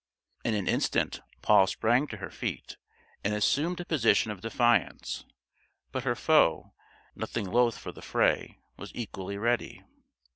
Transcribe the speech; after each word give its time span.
In 0.43 0.55
an 0.55 0.67
instant 0.67 1.21
Poll 1.43 1.67
sprang 1.67 2.07
to 2.07 2.17
her 2.17 2.31
feet 2.31 2.75
and 3.23 3.35
assumed 3.35 3.79
a 3.79 3.85
position 3.85 4.31
of 4.31 4.41
defiance; 4.41 5.25
but 5.91 6.05
her 6.05 6.15
foe, 6.15 6.73
nothing 7.15 7.45
loath 7.45 7.77
for 7.77 7.91
the 7.91 8.01
fray, 8.01 8.57
was 8.77 8.91
equally 8.95 9.37
ready. 9.37 9.83